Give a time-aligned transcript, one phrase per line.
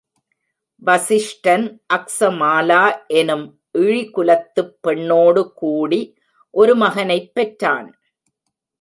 [0.85, 1.65] வசிஷ்டன்
[1.93, 3.05] அக்சமாலா
[3.07, 3.45] எனும்
[3.77, 6.17] இழிகுலத்துப் பெண்ணோடு கூடி,
[6.49, 7.89] ஒரு மகனைப் பெற்றான்.